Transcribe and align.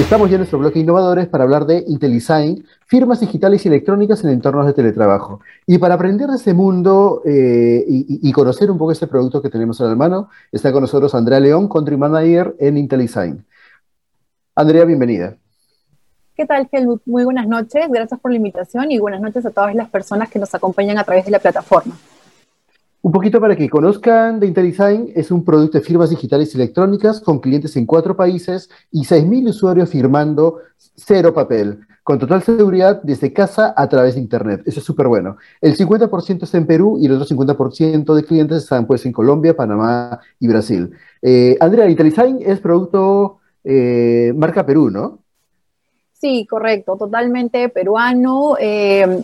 Estamos 0.00 0.30
ya 0.30 0.36
en 0.36 0.40
nuestro 0.40 0.60
bloque 0.60 0.78
Innovadores 0.78 1.26
para 1.26 1.42
hablar 1.42 1.66
de 1.66 1.82
IntelDesign, 1.84 2.64
firmas 2.86 3.18
digitales 3.18 3.64
y 3.64 3.68
electrónicas 3.68 4.22
en 4.22 4.30
entornos 4.30 4.64
de 4.64 4.72
teletrabajo. 4.72 5.40
Y 5.66 5.78
para 5.78 5.94
aprender 5.94 6.28
de 6.28 6.36
ese 6.36 6.54
mundo 6.54 7.20
eh, 7.26 7.84
y, 7.86 8.32
conocer 8.32 8.70
un 8.70 8.78
poco 8.78 8.92
este 8.92 9.08
producto 9.08 9.42
que 9.42 9.50
tenemos 9.50 9.80
en 9.80 9.88
la 9.88 9.96
mano, 9.96 10.30
está 10.52 10.70
con 10.70 10.82
nosotros 10.82 11.14
Andrea 11.16 11.40
León, 11.40 11.68
Country 11.68 11.96
Manager 11.96 12.54
en 12.60 12.78
IntelDesign. 12.78 13.44
Andrea, 14.54 14.84
bienvenida. 14.84 15.36
¿Qué 16.36 16.46
tal, 16.46 16.68
Helmut? 16.70 17.02
Muy 17.04 17.24
buenas 17.24 17.48
noches. 17.48 17.86
Gracias 17.90 18.20
por 18.20 18.30
la 18.30 18.36
invitación 18.36 18.92
y 18.92 19.00
buenas 19.00 19.20
noches 19.20 19.44
a 19.46 19.50
todas 19.50 19.74
las 19.74 19.90
personas 19.90 20.30
que 20.30 20.38
nos 20.38 20.54
acompañan 20.54 20.96
a 20.98 21.04
través 21.04 21.24
de 21.24 21.32
la 21.32 21.40
plataforma. 21.40 21.96
Un 23.08 23.12
poquito 23.12 23.40
para 23.40 23.56
que 23.56 23.70
conozcan, 23.70 24.38
de 24.38 24.48
IntelDesign 24.48 25.12
es 25.14 25.30
un 25.30 25.42
producto 25.42 25.78
de 25.78 25.84
firmas 25.84 26.10
digitales 26.10 26.52
y 26.52 26.58
electrónicas 26.58 27.22
con 27.22 27.38
clientes 27.38 27.74
en 27.78 27.86
cuatro 27.86 28.14
países 28.14 28.68
y 28.90 29.02
6.000 29.02 29.48
usuarios 29.48 29.88
firmando 29.88 30.58
cero 30.76 31.32
papel, 31.32 31.78
con 32.02 32.18
total 32.18 32.42
seguridad 32.42 33.00
desde 33.02 33.32
casa 33.32 33.72
a 33.74 33.88
través 33.88 34.14
de 34.14 34.20
Internet. 34.20 34.60
Eso 34.66 34.80
es 34.80 34.84
súper 34.84 35.08
bueno. 35.08 35.38
El 35.62 35.74
50% 35.74 36.42
está 36.42 36.58
en 36.58 36.66
Perú 36.66 36.98
y 37.00 37.06
el 37.06 37.12
otro 37.12 37.24
50% 37.34 38.14
de 38.14 38.24
clientes 38.24 38.64
están 38.64 38.86
pues 38.86 39.06
en 39.06 39.12
Colombia, 39.12 39.56
Panamá 39.56 40.20
y 40.38 40.46
Brasil. 40.46 40.90
Eh, 41.22 41.56
Andrea, 41.60 41.88
IntelDesign 41.88 42.40
es 42.44 42.60
producto 42.60 43.38
eh, 43.64 44.34
marca 44.36 44.66
Perú, 44.66 44.90
¿no? 44.90 45.20
Sí, 46.12 46.46
correcto, 46.46 46.96
totalmente 46.98 47.70
peruano. 47.70 48.56
Eh, 48.60 49.22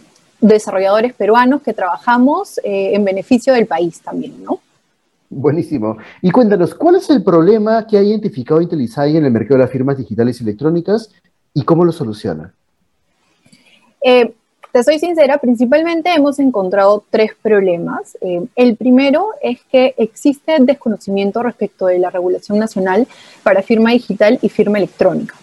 desarrolladores 0.48 1.14
peruanos 1.14 1.62
que 1.62 1.72
trabajamos 1.72 2.58
eh, 2.58 2.94
en 2.94 3.04
beneficio 3.04 3.54
del 3.54 3.66
país 3.66 4.00
también, 4.00 4.44
¿no? 4.44 4.60
Buenísimo. 5.30 5.96
Y 6.20 6.30
cuéntanos, 6.30 6.74
¿cuál 6.74 6.96
es 6.96 7.08
el 7.10 7.24
problema 7.24 7.86
que 7.86 7.96
ha 7.96 8.02
identificado 8.02 8.60
IntelDesign 8.60 9.16
en 9.16 9.24
el 9.24 9.32
mercado 9.32 9.56
de 9.56 9.64
las 9.64 9.70
firmas 9.70 9.96
digitales 9.96 10.40
y 10.40 10.44
electrónicas 10.44 11.10
y 11.54 11.62
cómo 11.62 11.84
lo 11.84 11.92
soluciona? 11.92 12.52
Eh, 14.02 14.34
te 14.70 14.84
soy 14.84 14.98
sincera, 14.98 15.38
principalmente 15.38 16.12
hemos 16.12 16.38
encontrado 16.38 17.04
tres 17.08 17.32
problemas. 17.40 18.18
Eh, 18.20 18.44
el 18.54 18.76
primero 18.76 19.30
es 19.40 19.60
que 19.72 19.94
existe 19.96 20.56
desconocimiento 20.60 21.42
respecto 21.42 21.86
de 21.86 21.98
la 21.98 22.10
regulación 22.10 22.58
nacional 22.58 23.08
para 23.42 23.62
firma 23.62 23.92
digital 23.92 24.38
y 24.42 24.48
firma 24.50 24.78
electrónica. 24.78 25.36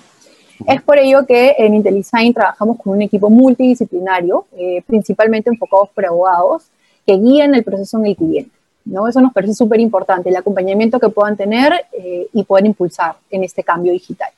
Es 0.66 0.82
por 0.82 0.98
ello 0.98 1.26
que 1.26 1.56
en 1.58 1.76
IntelDesign 1.76 2.34
trabajamos 2.34 2.78
con 2.78 2.94
un 2.94 3.02
equipo 3.02 3.30
multidisciplinario, 3.30 4.46
eh, 4.58 4.82
principalmente 4.86 5.50
enfocados 5.50 5.90
por 5.90 6.06
abogados, 6.06 6.64
que 7.06 7.18
guían 7.18 7.56
el 7.56 7.64
proceso 7.64 7.98
en 7.98 8.08
el 8.08 8.16
cliente. 8.16 8.52
¿no? 8.86 9.08
Eso 9.08 9.22
nos 9.22 9.34
parece 9.34 9.54
súper 9.54 9.80
importante, 9.80 10.30
el 10.30 10.36
acompañamiento 10.36 11.00
que 11.00 11.10
puedan 11.10 11.38
tener 11.38 11.74
eh, 11.94 12.28
y 12.34 12.44
poder 12.44 12.66
impulsar 12.66 13.16
en 13.30 13.44
este 13.44 13.64
cambio 13.64 13.92
digital. 13.92 14.30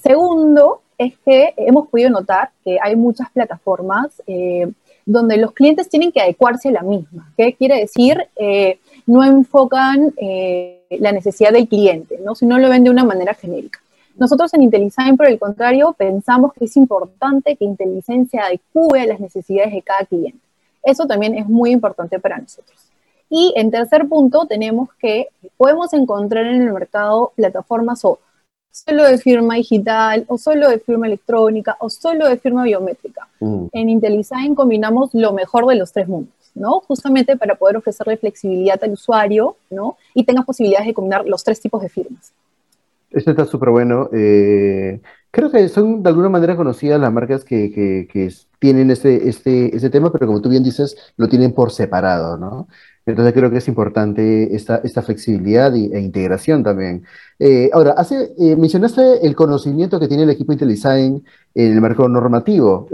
Segundo, 0.00 0.82
es 0.96 1.14
que 1.24 1.52
hemos 1.56 1.88
podido 1.88 2.10
notar 2.10 2.50
que 2.64 2.78
hay 2.80 2.96
muchas 2.96 3.30
plataformas 3.30 4.22
eh, 4.26 4.68
donde 5.04 5.36
los 5.36 5.52
clientes 5.52 5.88
tienen 5.88 6.10
que 6.10 6.20
adecuarse 6.20 6.68
a 6.68 6.72
la 6.72 6.82
misma. 6.82 7.32
¿Qué 7.36 7.54
quiere 7.54 7.80
decir? 7.80 8.28
no 9.06 9.24
enfocan 9.24 10.12
la 10.90 11.12
necesidad 11.12 11.50
del 11.50 11.66
cliente, 11.66 12.18
¿no? 12.22 12.34
sino 12.34 12.58
lo 12.58 12.68
ven 12.68 12.84
de 12.84 12.90
una 12.90 13.04
manera 13.04 13.32
genérica. 13.32 13.80
Nosotros 14.18 14.52
en 14.54 14.62
IntelDesign, 14.62 15.16
por 15.16 15.26
el 15.26 15.38
contrario, 15.38 15.94
pensamos 15.96 16.52
que 16.52 16.64
es 16.64 16.76
importante 16.76 17.54
que 17.54 17.64
IntelDesign 17.64 18.28
se 18.28 18.38
adecue 18.38 19.00
a 19.00 19.06
las 19.06 19.20
necesidades 19.20 19.72
de 19.72 19.82
cada 19.82 20.04
cliente. 20.04 20.40
Eso 20.82 21.06
también 21.06 21.36
es 21.36 21.48
muy 21.48 21.70
importante 21.70 22.18
para 22.18 22.38
nosotros. 22.38 22.76
Y 23.30 23.52
en 23.56 23.70
tercer 23.70 24.08
punto, 24.08 24.46
tenemos 24.46 24.88
que 24.98 25.28
podemos 25.56 25.92
encontrar 25.92 26.46
en 26.46 26.62
el 26.62 26.72
mercado 26.72 27.32
plataformas 27.36 28.04
o 28.04 28.18
solo 28.72 29.04
de 29.04 29.18
firma 29.18 29.54
digital, 29.54 30.24
o 30.28 30.36
solo 30.36 30.68
de 30.68 30.78
firma 30.78 31.06
electrónica, 31.06 31.76
o 31.80 31.88
solo 31.88 32.26
de 32.28 32.38
firma 32.38 32.64
biométrica. 32.64 33.28
Mm. 33.38 33.66
En 33.72 33.88
IntelDesign 33.88 34.54
combinamos 34.54 35.10
lo 35.14 35.32
mejor 35.32 35.66
de 35.66 35.76
los 35.76 35.92
tres 35.92 36.08
mundos, 36.08 36.34
¿no? 36.54 36.80
Justamente 36.80 37.36
para 37.36 37.54
poder 37.54 37.76
ofrecerle 37.76 38.16
flexibilidad 38.16 38.82
al 38.82 38.92
usuario, 38.92 39.56
¿no? 39.70 39.96
Y 40.14 40.24
tenga 40.24 40.42
posibilidades 40.42 40.86
de 40.88 40.94
combinar 40.94 41.26
los 41.26 41.44
tres 41.44 41.60
tipos 41.60 41.82
de 41.82 41.88
firmas. 41.88 42.32
Esto 43.10 43.30
está 43.30 43.46
súper 43.46 43.70
bueno. 43.70 44.10
Eh, 44.12 45.00
creo 45.30 45.50
que 45.50 45.68
son 45.68 46.02
de 46.02 46.10
alguna 46.10 46.28
manera 46.28 46.56
conocidas 46.56 47.00
las 47.00 47.12
marcas 47.12 47.42
que, 47.44 47.70
que, 47.72 48.30
tienen 48.58 48.90
este, 48.90 49.28
este, 49.28 49.74
este 49.74 49.88
tema, 49.88 50.10
pero 50.12 50.26
como 50.26 50.42
tú 50.42 50.48
bien 50.48 50.64
dices, 50.64 50.96
lo 51.16 51.28
tienen 51.28 51.52
por 51.52 51.70
separado, 51.70 52.36
¿no? 52.36 52.68
Entonces 53.06 53.32
creo 53.32 53.50
que 53.50 53.58
es 53.58 53.68
importante 53.68 54.54
esta, 54.54 54.78
esta 54.84 55.00
flexibilidad 55.00 55.74
e 55.74 56.00
integración 56.00 56.62
también. 56.62 57.04
Eh, 57.38 57.70
ahora, 57.72 57.92
hace, 57.92 58.34
eh, 58.38 58.56
mencionaste 58.56 59.26
el 59.26 59.34
conocimiento 59.34 59.98
que 59.98 60.08
tiene 60.08 60.24
el 60.24 60.30
equipo 60.30 60.52
IntelDesign 60.52 61.24
en 61.54 61.72
el 61.72 61.80
mercado 61.80 62.08
normativo. 62.08 62.88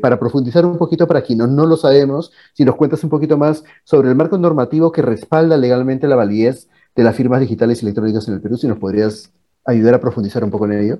para 0.00 0.18
profundizar 0.18 0.66
un 0.66 0.78
poquito 0.78 1.06
para 1.06 1.22
quienes 1.22 1.48
no, 1.48 1.54
no 1.54 1.66
lo 1.66 1.76
sabemos, 1.76 2.32
si 2.54 2.64
nos 2.64 2.76
cuentas 2.76 3.04
un 3.04 3.10
poquito 3.10 3.36
más 3.38 3.62
sobre 3.84 4.08
el 4.08 4.16
marco 4.16 4.38
normativo 4.38 4.90
que 4.90 5.02
respalda 5.02 5.56
legalmente 5.56 6.08
la 6.08 6.16
validez 6.16 6.68
de 6.96 7.04
las 7.04 7.14
firmas 7.14 7.40
digitales 7.40 7.82
y 7.82 7.86
electrónicas 7.86 8.26
en 8.26 8.34
el 8.34 8.40
Perú, 8.40 8.56
si 8.56 8.66
nos 8.66 8.78
podrías 8.78 9.30
ayudar 9.64 9.94
a 9.94 10.00
profundizar 10.00 10.42
un 10.44 10.50
poco 10.50 10.66
en 10.66 10.72
ello? 10.72 10.98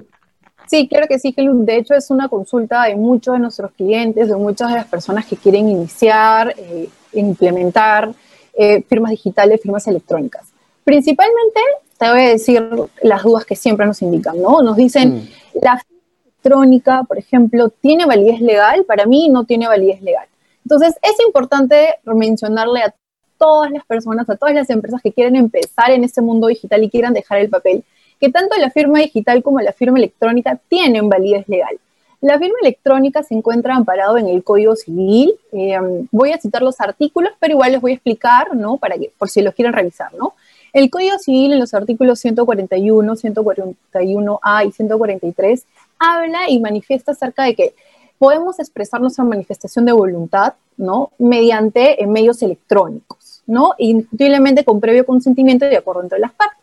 Sí, 0.67 0.87
claro 0.89 1.07
que 1.09 1.19
sí, 1.19 1.33
que 1.33 1.43
de 1.43 1.77
hecho 1.77 1.95
es 1.95 2.11
una 2.11 2.29
consulta 2.29 2.85
de 2.85 2.95
muchos 2.95 3.35
de 3.35 3.41
nuestros 3.41 3.73
clientes, 3.73 4.29
de 4.29 4.37
muchas 4.37 4.69
de 4.69 4.77
las 4.77 4.87
personas 4.87 5.27
que 5.27 5.37
quieren 5.37 5.69
iniciar, 5.69 6.55
eh, 6.57 6.89
implementar 7.13 8.13
eh, 8.55 8.83
firmas 8.83 9.11
digitales, 9.11 9.61
firmas 9.61 9.87
electrónicas. 9.89 10.47
Principalmente, 10.85 11.61
te 11.99 12.09
voy 12.09 12.21
a 12.21 12.29
decir 12.29 12.63
las 13.03 13.23
dudas 13.23 13.45
que 13.45 13.57
siempre 13.57 13.85
nos 13.85 14.01
indican, 14.03 14.41
¿no? 14.41 14.63
Nos 14.63 14.77
dicen, 14.77 15.15
mm. 15.15 15.29
la 15.61 15.79
firma 15.79 16.03
electrónica, 16.25 17.03
por 17.03 17.19
ejemplo, 17.19 17.69
¿tiene 17.69 18.07
validez 18.07 18.41
legal? 18.41 18.85
Para 18.85 19.07
mí 19.07 19.29
no 19.29 19.45
tiene 19.45 19.67
validez 19.67 20.01
legal. 20.03 20.27
Entonces, 20.65 20.95
es 21.03 21.17
importante 21.27 21.97
mencionarle 22.05 22.83
a 22.83 22.95
todas 23.39 23.71
las 23.71 23.85
personas, 23.87 24.29
a 24.31 24.37
todas 24.37 24.55
las 24.55 24.71
empresas 24.71 25.01
que 25.03 25.13
quieren 25.13 25.35
empezar 25.35 25.91
en 25.91 26.05
este 26.05 26.21
mundo 26.21 26.47
digital 26.47 26.85
y 26.85 26.91
quieran 26.91 27.15
dejar 27.15 27.39
el 27.39 27.49
papel, 27.49 27.83
que 28.21 28.31
tanto 28.31 28.57
la 28.59 28.71
firma 28.71 28.99
digital 28.99 29.43
como 29.43 29.61
la 29.61 29.73
firma 29.73 29.99
electrónica 29.99 30.61
tienen 30.69 31.09
validez 31.09 31.49
legal. 31.49 31.79
La 32.21 32.39
firma 32.39 32.57
electrónica 32.61 33.23
se 33.23 33.35
encuentra 33.35 33.75
amparado 33.75 34.19
en 34.19 34.29
el 34.29 34.45
Código 34.45 34.77
Civil. 34.77 35.35
Eh, 35.53 35.79
voy 36.11 36.33
a 36.33 36.39
citar 36.39 36.61
los 36.61 36.79
artículos, 36.79 37.33
pero 37.41 37.55
igual 37.55 37.73
les 37.73 37.81
voy 37.81 37.93
a 37.93 37.95
explicar, 37.95 38.55
¿no? 38.55 38.77
Para 38.77 38.99
que, 38.99 39.11
por 39.17 39.31
si 39.31 39.41
los 39.41 39.55
quieren 39.55 39.73
revisar, 39.73 40.13
¿no? 40.13 40.35
El 40.75 40.91
Código 40.91 41.19
Civil 41.19 41.55
en 41.55 41.59
los 41.59 41.73
artículos 41.73 42.21
141, 42.21 43.17
141A 43.17 44.67
y 44.67 44.73
143 44.73 45.67
habla 45.99 46.49
y 46.49 46.61
manifiesta 46.61 47.13
acerca 47.13 47.45
de 47.45 47.55
que 47.55 47.75
podemos 48.19 48.59
expresar 48.59 49.01
nuestra 49.01 49.25
manifestación 49.25 49.87
de 49.87 49.93
voluntad, 49.93 50.55
¿no? 50.77 51.11
Mediante 51.19 51.97
medios 52.07 52.43
electrónicos, 52.43 53.43
¿no? 53.47 53.75
Indiscutiblemente 53.79 54.63
con 54.63 54.79
previo 54.79 55.07
consentimiento 55.07 55.65
y 55.65 55.71
de 55.71 55.79
acuerdo 55.79 56.03
entre 56.03 56.19
las 56.19 56.33
partes. 56.33 56.60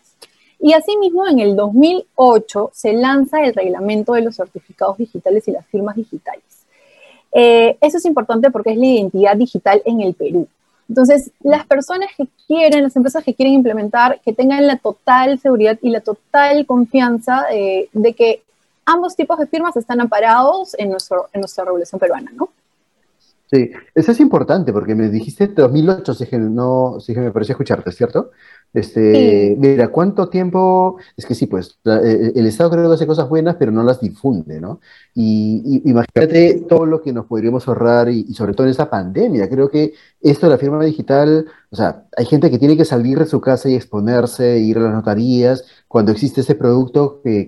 Y 0.59 0.73
asimismo, 0.73 1.27
en 1.27 1.39
el 1.39 1.55
2008 1.55 2.71
se 2.73 2.93
lanza 2.93 3.41
el 3.43 3.53
reglamento 3.53 4.13
de 4.13 4.21
los 4.21 4.35
certificados 4.35 4.97
digitales 4.97 5.47
y 5.47 5.51
las 5.51 5.65
firmas 5.67 5.95
digitales. 5.95 6.43
Eh, 7.31 7.77
eso 7.81 7.97
es 7.97 8.05
importante 8.05 8.49
porque 8.49 8.71
es 8.71 8.77
la 8.77 8.85
identidad 8.85 9.35
digital 9.35 9.81
en 9.85 10.01
el 10.01 10.13
Perú. 10.13 10.47
Entonces, 10.89 11.31
las 11.41 11.65
personas 11.65 12.09
que 12.17 12.27
quieren, 12.47 12.83
las 12.83 12.95
empresas 12.95 13.23
que 13.23 13.33
quieren 13.33 13.53
implementar, 13.55 14.21
que 14.21 14.33
tengan 14.33 14.65
la 14.65 14.77
total 14.77 15.37
seguridad 15.37 15.77
y 15.81 15.89
la 15.89 15.99
total 15.99 16.65
confianza 16.65 17.45
eh, 17.51 17.89
de 17.91 18.13
que 18.13 18.41
ambos 18.85 19.15
tipos 19.15 19.37
de 19.37 19.47
firmas 19.47 19.75
están 19.75 19.99
amparados 19.99 20.73
en, 20.75 20.85
en 21.33 21.41
nuestra 21.41 21.65
regulación 21.65 21.99
peruana, 21.99 22.31
¿no? 22.33 22.49
Sí, 23.49 23.71
eso 23.95 24.11
es 24.11 24.19
importante 24.19 24.73
porque 24.73 24.93
me 24.93 25.07
dijiste 25.09 25.47
2008, 25.47 26.13
si 26.13 26.25
que, 26.25 26.37
no, 26.37 26.99
si 26.99 27.13
que 27.13 27.21
me 27.21 27.31
pareció 27.31 27.53
escucharte, 27.53 27.93
¿cierto? 27.93 28.31
Este, 28.73 29.55
Mira, 29.57 29.87
¿cuánto 29.87 30.27
tiempo? 30.27 30.97
Es 31.15 31.25
que 31.25 31.33
sí, 31.33 31.47
pues 31.47 31.79
eh, 31.85 32.33
el 32.35 32.45
Estado 32.45 32.71
creo 32.71 32.89
que 32.89 32.95
hace 32.95 33.07
cosas 33.07 33.29
buenas, 33.29 33.55
pero 33.55 33.71
no 33.71 33.83
las 33.83 34.01
difunde, 34.01 34.59
¿no? 34.59 34.81
Y, 35.15 35.81
imagínate 35.89 36.65
todo 36.67 36.85
lo 36.85 37.01
que 37.01 37.13
nos 37.13 37.25
podríamos 37.25 37.65
ahorrar 37.69 38.09
y, 38.09 38.33
sobre 38.33 38.53
todo 38.53 38.67
en 38.67 38.71
esta 38.71 38.89
pandemia. 38.89 39.49
Creo 39.49 39.69
que 39.69 39.93
esto 40.19 40.47
de 40.47 40.51
la 40.51 40.57
firma 40.57 40.83
digital, 40.83 41.45
o 41.69 41.75
sea, 41.75 42.03
hay 42.17 42.25
gente 42.25 42.51
que 42.51 42.59
tiene 42.59 42.75
que 42.75 42.83
salir 42.83 43.17
de 43.17 43.27
su 43.27 43.39
casa 43.39 43.69
y 43.69 43.75
exponerse, 43.75 44.59
ir 44.59 44.77
a 44.77 44.81
las 44.81 44.93
notarías, 44.93 45.63
cuando 45.87 46.11
existe 46.11 46.41
ese 46.41 46.55
producto 46.55 47.21
que, 47.23 47.47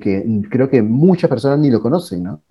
creo 0.49 0.69
que 0.69 0.81
muchas 0.81 1.29
personas 1.29 1.59
ni 1.59 1.69
lo 1.69 1.81
conocen, 1.81 2.23
¿no? 2.23 2.41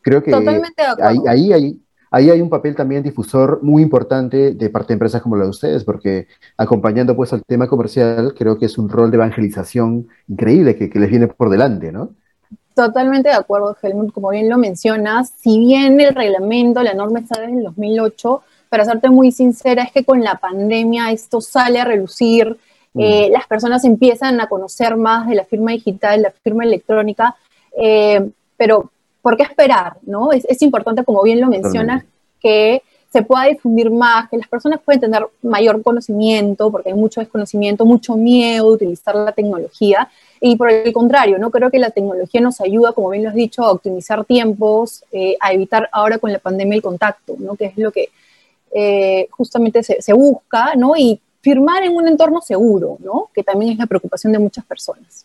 Creo 0.00 0.22
que 0.22 0.34
ahí, 0.34 1.18
ahí, 1.26 1.52
ahí, 1.52 1.83
ahí 2.14 2.30
hay 2.30 2.40
un 2.40 2.48
papel 2.48 2.76
también 2.76 3.02
difusor 3.02 3.58
muy 3.62 3.82
importante 3.82 4.54
de 4.54 4.70
parte 4.70 4.88
de 4.88 4.94
empresas 4.94 5.20
como 5.20 5.36
la 5.36 5.44
de 5.44 5.50
ustedes, 5.50 5.82
porque 5.82 6.28
acompañando 6.56 7.16
pues 7.16 7.32
al 7.32 7.42
tema 7.44 7.66
comercial, 7.66 8.34
creo 8.38 8.56
que 8.56 8.66
es 8.66 8.78
un 8.78 8.88
rol 8.88 9.10
de 9.10 9.16
evangelización 9.16 10.06
increíble 10.28 10.76
que, 10.76 10.88
les 10.96 11.10
viene 11.10 11.26
por 11.26 11.50
delante, 11.50 11.90
¿no? 11.90 12.10
Totalmente 12.72 13.30
de 13.30 13.34
acuerdo, 13.34 13.76
Helmut, 13.82 14.12
como 14.12 14.30
bien 14.30 14.48
lo 14.48 14.58
mencionas, 14.58 15.32
si 15.36 15.58
bien 15.58 16.00
el 16.00 16.14
reglamento, 16.14 16.84
la 16.84 16.94
norma 16.94 17.18
está 17.18 17.40
desde 17.40 17.58
el 17.58 17.64
2008, 17.64 18.42
para 18.68 18.84
serte 18.84 19.10
muy 19.10 19.32
sincera, 19.32 19.82
es 19.82 19.90
que 19.90 20.04
con 20.04 20.22
la 20.22 20.36
pandemia 20.36 21.10
esto 21.10 21.40
sale 21.40 21.80
a 21.80 21.84
relucir, 21.84 22.56
mm. 22.92 23.00
eh, 23.00 23.28
las 23.32 23.48
personas 23.48 23.84
empiezan 23.84 24.40
a 24.40 24.48
conocer 24.48 24.96
más 24.96 25.26
de 25.26 25.34
la 25.34 25.44
firma 25.44 25.72
digital, 25.72 26.22
la 26.22 26.30
firma 26.30 26.62
electrónica, 26.62 27.34
eh, 27.76 28.30
pero 28.56 28.92
¿por 29.24 29.38
qué 29.38 29.42
esperar? 29.42 29.96
¿no? 30.02 30.32
Es, 30.32 30.60
importante, 30.60 31.02
como 31.02 31.22
bien 31.22 31.40
lo 31.40 31.48
mencionas, 31.48 32.04
que 32.38 32.82
se 33.10 33.22
pueda 33.22 33.44
difundir 33.46 33.90
más, 33.90 34.28
que 34.28 34.36
las 34.36 34.48
personas 34.48 34.80
puedan 34.84 35.00
tener 35.00 35.26
mayor 35.40 35.82
conocimiento, 35.82 36.70
porque 36.70 36.90
hay 36.90 36.94
mucho 36.94 37.22
desconocimiento, 37.22 37.86
mucho 37.86 38.16
miedo 38.16 38.68
de 38.68 38.74
utilizar 38.74 39.14
la 39.14 39.32
tecnología. 39.32 40.10
Y 40.42 40.56
por 40.56 40.70
el 40.70 40.92
contrario, 40.92 41.38
¿no? 41.38 41.50
creo 41.50 41.70
que 41.70 41.78
la 41.78 41.88
tecnología 41.88 42.42
nos 42.42 42.60
ayuda, 42.60 42.92
como 42.92 43.08
bien 43.08 43.22
lo 43.22 43.30
has 43.30 43.34
dicho, 43.34 43.62
a 43.62 43.72
optimizar 43.72 44.26
tiempos, 44.26 45.04
eh, 45.10 45.38
a 45.40 45.54
evitar 45.54 45.88
ahora 45.90 46.18
con 46.18 46.30
la 46.30 46.38
pandemia 46.38 46.76
el 46.76 46.82
contacto, 46.82 47.34
¿no? 47.38 47.54
que 47.54 47.66
es 47.66 47.78
lo 47.78 47.90
que 47.92 48.10
eh, 48.74 49.28
justamente 49.30 49.82
se, 49.82 50.02
se, 50.02 50.12
busca, 50.12 50.74
¿no? 50.76 50.96
y 50.98 51.18
firmar 51.40 51.82
en 51.82 51.96
un 51.96 52.08
entorno 52.08 52.42
seguro, 52.42 52.98
¿no? 53.00 53.30
que 53.32 53.42
también 53.42 53.72
es 53.72 53.78
la 53.78 53.86
preocupación 53.86 54.34
de 54.34 54.38
muchas 54.38 54.66
personas. 54.66 55.24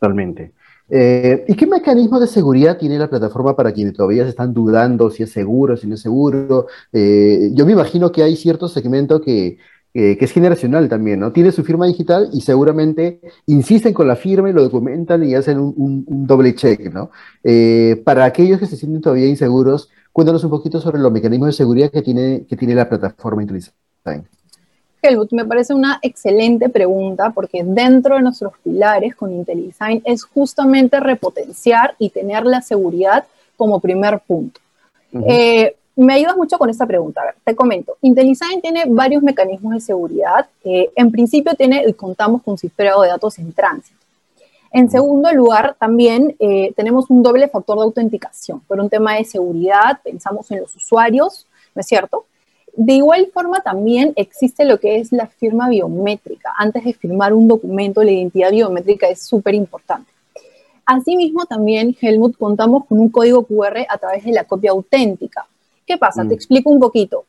Totalmente. 0.00 0.50
Eh, 0.88 1.44
¿Y 1.48 1.54
qué 1.54 1.66
mecanismo 1.66 2.20
de 2.20 2.26
seguridad 2.26 2.76
tiene 2.78 2.98
la 2.98 3.08
plataforma 3.08 3.56
para 3.56 3.72
quienes 3.72 3.94
todavía 3.94 4.24
se 4.24 4.30
están 4.30 4.52
dudando 4.52 5.10
si 5.10 5.22
es 5.22 5.30
seguro, 5.30 5.76
si 5.76 5.86
no 5.86 5.94
es 5.94 6.00
seguro? 6.00 6.66
Eh, 6.92 7.50
yo 7.52 7.64
me 7.66 7.72
imagino 7.72 8.12
que 8.12 8.22
hay 8.22 8.36
cierto 8.36 8.68
segmento 8.68 9.20
que, 9.20 9.58
es 9.94 10.32
generacional 10.32 10.88
también, 10.88 11.20
¿no? 11.20 11.32
Tiene 11.32 11.52
su 11.52 11.64
firma 11.64 11.86
digital 11.86 12.30
y 12.32 12.40
seguramente 12.40 13.20
insisten 13.44 13.92
con 13.92 14.08
la 14.08 14.16
firma 14.16 14.48
y 14.48 14.54
lo 14.54 14.62
documentan 14.62 15.22
y 15.22 15.34
hacen 15.34 15.58
un, 15.58 16.04
doble 16.26 16.54
check, 16.54 16.92
¿no? 16.92 17.10
Eh, 17.44 18.00
para 18.02 18.24
aquellos 18.24 18.58
que 18.58 18.66
se 18.66 18.76
sienten 18.76 19.02
todavía 19.02 19.26
inseguros, 19.26 19.90
cuéntanos 20.10 20.44
un 20.44 20.50
poquito 20.50 20.80
sobre 20.80 20.98
los 20.98 21.12
mecanismos 21.12 21.48
de 21.48 21.52
seguridad 21.52 21.90
que 21.90 22.00
tiene, 22.00 22.46
que 22.48 22.56
tiene 22.56 22.74
la 22.74 22.88
plataforma 22.88 23.42
IntelliSign. 23.42 24.26
Helmut, 25.02 25.32
me 25.32 25.44
parece 25.44 25.74
una 25.74 25.98
excelente 26.00 26.68
pregunta 26.68 27.30
porque 27.30 27.62
dentro 27.64 28.14
de 28.14 28.22
nuestros 28.22 28.52
pilares 28.62 29.16
con 29.16 29.32
IntelliSign 29.32 30.02
es 30.04 30.22
justamente 30.24 31.00
repotenciar 31.00 31.94
y 31.98 32.10
tener 32.10 32.44
la 32.44 32.62
seguridad 32.62 33.24
como 33.56 33.80
primer 33.80 34.20
punto. 34.20 34.60
Eh, 35.26 35.74
me 35.96 36.14
ayudas 36.14 36.36
mucho 36.36 36.56
con 36.56 36.70
esta 36.70 36.86
pregunta. 36.86 37.20
A 37.20 37.24
ver, 37.26 37.34
te 37.44 37.54
comento. 37.54 37.96
IntelliSign 38.00 38.60
tiene 38.60 38.84
varios 38.88 39.22
mecanismos 39.22 39.74
de 39.74 39.80
seguridad. 39.80 40.46
Eh, 40.64 40.90
en 40.94 41.10
principio 41.10 41.54
tiene 41.54 41.84
y 41.86 41.92
contamos 41.92 42.42
con 42.42 42.56
cifrado 42.56 43.02
de 43.02 43.08
datos 43.08 43.38
en 43.38 43.52
tránsito. 43.52 43.98
En 44.70 44.90
segundo 44.90 45.30
lugar, 45.32 45.76
también 45.78 46.34
eh, 46.38 46.72
tenemos 46.74 47.10
un 47.10 47.22
doble 47.22 47.46
factor 47.48 47.76
de 47.76 47.84
autenticación. 47.84 48.60
Por 48.60 48.80
un 48.80 48.88
tema 48.88 49.16
de 49.16 49.24
seguridad, 49.24 50.00
pensamos 50.02 50.50
en 50.50 50.60
los 50.60 50.74
usuarios, 50.74 51.46
¿no 51.74 51.80
es 51.80 51.86
cierto? 51.86 52.24
De 52.74 52.94
igual 52.94 53.30
forma, 53.32 53.60
también 53.60 54.12
existe 54.16 54.64
lo 54.64 54.80
que 54.80 54.96
es 54.96 55.12
la 55.12 55.26
firma 55.26 55.68
biométrica. 55.68 56.52
Antes 56.56 56.84
de 56.84 56.94
firmar 56.94 57.34
un 57.34 57.46
documento, 57.46 58.02
la 58.02 58.12
identidad 58.12 58.50
biométrica 58.50 59.08
es 59.08 59.26
súper 59.26 59.54
importante. 59.54 60.10
Asimismo, 60.86 61.44
también, 61.46 61.96
Helmut, 62.00 62.36
contamos 62.36 62.86
con 62.86 62.98
un 62.98 63.10
código 63.10 63.44
QR 63.44 63.86
a 63.88 63.98
través 63.98 64.24
de 64.24 64.32
la 64.32 64.44
copia 64.44 64.70
auténtica. 64.70 65.46
¿Qué 65.86 65.98
pasa? 65.98 66.22
Te 66.22 66.30
mm. 66.30 66.32
explico 66.32 66.70
un 66.70 66.80
poquito. 66.80 67.26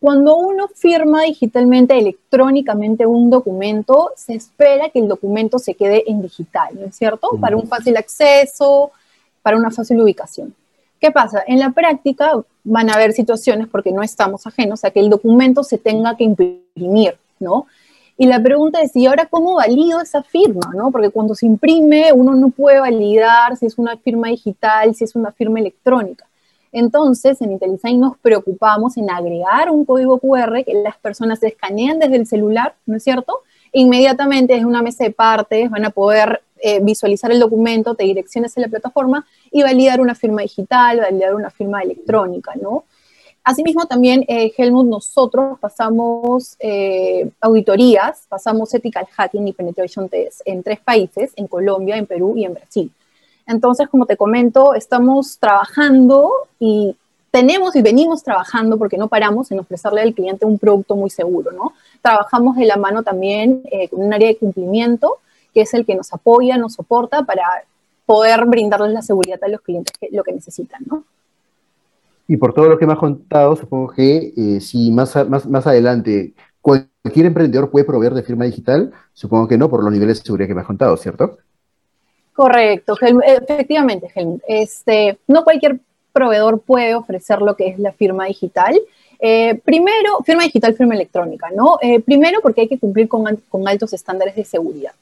Cuando 0.00 0.36
uno 0.36 0.68
firma 0.68 1.22
digitalmente, 1.22 1.96
electrónicamente 1.96 3.06
un 3.06 3.30
documento, 3.30 4.12
se 4.16 4.34
espera 4.34 4.88
que 4.90 4.98
el 4.98 5.08
documento 5.08 5.58
se 5.58 5.74
quede 5.74 6.04
en 6.10 6.22
digital, 6.22 6.74
¿no 6.78 6.86
es 6.86 6.96
cierto? 6.96 7.30
Mm. 7.32 7.40
Para 7.40 7.56
un 7.56 7.66
fácil 7.66 7.96
acceso, 7.96 8.90
para 9.42 9.56
una 9.56 9.70
fácil 9.70 10.00
ubicación. 10.00 10.54
¿Qué 11.00 11.10
pasa? 11.10 11.42
En 11.46 11.58
la 11.58 11.70
práctica 11.70 12.32
van 12.64 12.90
a 12.90 12.94
haber 12.94 13.12
situaciones, 13.12 13.68
porque 13.68 13.92
no 13.92 14.02
estamos 14.02 14.46
ajenos, 14.46 14.84
a 14.84 14.90
que 14.90 15.00
el 15.00 15.10
documento 15.10 15.62
se 15.62 15.78
tenga 15.78 16.16
que 16.16 16.24
imprimir, 16.24 17.16
¿no? 17.38 17.66
Y 18.18 18.26
la 18.26 18.42
pregunta 18.42 18.80
es, 18.80 18.96
¿y 18.96 19.06
ahora 19.06 19.26
cómo 19.26 19.56
valido 19.56 20.00
esa 20.00 20.22
firma? 20.22 20.72
¿no? 20.74 20.90
Porque 20.90 21.10
cuando 21.10 21.34
se 21.34 21.44
imprime, 21.44 22.12
uno 22.14 22.34
no 22.34 22.48
puede 22.48 22.80
validar 22.80 23.56
si 23.56 23.66
es 23.66 23.76
una 23.76 23.96
firma 23.98 24.28
digital, 24.28 24.94
si 24.94 25.04
es 25.04 25.14
una 25.14 25.32
firma 25.32 25.60
electrónica. 25.60 26.26
Entonces, 26.72 27.40
en 27.42 27.52
IntelliSign 27.52 28.00
nos 28.00 28.16
preocupamos 28.18 28.96
en 28.96 29.10
agregar 29.10 29.70
un 29.70 29.84
código 29.84 30.18
QR 30.18 30.64
que 30.64 30.74
las 30.74 30.96
personas 30.96 31.42
escanean 31.42 31.98
desde 31.98 32.16
el 32.16 32.26
celular, 32.26 32.74
¿no 32.86 32.96
es 32.96 33.04
cierto? 33.04 33.40
Inmediatamente 33.72 34.54
desde 34.54 34.66
una 34.66 34.82
mesa 34.82 35.04
de 35.04 35.10
partes 35.10 35.70
van 35.70 35.84
a 35.84 35.90
poder 35.90 36.42
eh, 36.58 36.80
visualizar 36.82 37.30
el 37.30 37.38
documento, 37.38 37.94
te 37.94 38.04
direcciones 38.04 38.56
en 38.56 38.62
la 38.62 38.68
plataforma 38.68 39.26
y 39.50 39.62
validar 39.62 40.00
una 40.00 40.14
firma 40.14 40.42
digital, 40.42 41.00
validar 41.00 41.34
una 41.34 41.50
firma 41.50 41.82
electrónica, 41.82 42.52
¿no? 42.60 42.84
Asimismo, 43.44 43.86
también, 43.86 44.24
eh, 44.26 44.52
Helmut, 44.56 44.86
nosotros 44.86 45.58
pasamos 45.60 46.56
eh, 46.58 47.30
auditorías, 47.40 48.26
pasamos 48.28 48.72
ethical 48.74 49.06
hacking 49.06 49.46
y 49.46 49.52
penetration 49.52 50.08
test 50.08 50.40
en 50.46 50.62
tres 50.62 50.80
países, 50.80 51.32
en 51.36 51.46
Colombia, 51.46 51.96
en 51.96 52.06
Perú 52.06 52.34
y 52.36 52.44
en 52.44 52.54
Brasil. 52.54 52.90
Entonces, 53.46 53.86
como 53.88 54.06
te 54.06 54.16
comento, 54.16 54.74
estamos 54.74 55.38
trabajando 55.38 56.32
y 56.58 56.96
tenemos 57.30 57.76
y 57.76 57.82
venimos 57.82 58.22
trabajando, 58.24 58.78
porque 58.78 58.96
no 58.96 59.08
paramos, 59.08 59.50
en 59.52 59.60
ofrecerle 59.60 60.00
al 60.00 60.14
cliente 60.14 60.46
un 60.46 60.58
producto 60.58 60.96
muy 60.96 61.10
seguro, 61.10 61.52
¿no? 61.52 61.74
Trabajamos 62.02 62.56
de 62.56 62.64
la 62.64 62.76
mano 62.76 63.02
también 63.02 63.62
con 63.90 64.00
un 64.02 64.12
área 64.12 64.28
de 64.28 64.38
cumplimiento 64.38 65.18
que 65.56 65.62
es 65.62 65.72
el 65.72 65.86
que 65.86 65.94
nos 65.94 66.12
apoya, 66.12 66.58
nos 66.58 66.74
soporta 66.74 67.22
para 67.22 67.42
poder 68.04 68.44
brindarles 68.44 68.92
la 68.92 69.00
seguridad 69.00 69.42
a 69.42 69.48
los 69.48 69.62
clientes 69.62 69.96
que, 69.98 70.10
lo 70.12 70.22
que 70.22 70.32
necesitan, 70.32 70.82
¿no? 70.84 71.02
Y 72.28 72.36
por 72.36 72.52
todo 72.52 72.68
lo 72.68 72.78
que 72.78 72.86
me 72.86 72.92
has 72.92 72.98
contado, 72.98 73.56
supongo 73.56 73.88
que 73.88 74.34
eh, 74.36 74.60
si 74.60 74.90
más, 74.90 75.16
más, 75.30 75.46
más 75.46 75.66
adelante 75.66 76.34
cualquier 76.60 77.24
emprendedor 77.24 77.70
puede 77.70 77.86
proveer 77.86 78.12
de 78.12 78.22
firma 78.22 78.44
digital, 78.44 78.92
supongo 79.14 79.48
que 79.48 79.56
no, 79.56 79.70
por 79.70 79.82
los 79.82 79.90
niveles 79.90 80.18
de 80.18 80.26
seguridad 80.26 80.46
que 80.46 80.54
me 80.54 80.60
has 80.60 80.66
contado, 80.66 80.94
¿cierto? 80.98 81.38
Correcto, 82.34 82.94
efectivamente, 83.24 84.10
Helmut. 84.14 84.42
Este, 84.46 85.16
no 85.26 85.42
cualquier 85.42 85.80
proveedor 86.12 86.60
puede 86.60 86.94
ofrecer 86.94 87.40
lo 87.40 87.56
que 87.56 87.68
es 87.68 87.78
la 87.78 87.92
firma 87.92 88.26
digital. 88.26 88.78
Eh, 89.18 89.58
primero, 89.64 90.18
firma 90.22 90.42
digital, 90.42 90.74
firma 90.74 90.94
electrónica, 90.94 91.48
¿no? 91.50 91.78
Eh, 91.80 92.00
primero 92.00 92.40
porque 92.42 92.60
hay 92.60 92.68
que 92.68 92.78
cumplir 92.78 93.08
con, 93.08 93.24
con 93.48 93.66
altos 93.66 93.94
estándares 93.94 94.36
de 94.36 94.44
seguridad. 94.44 94.92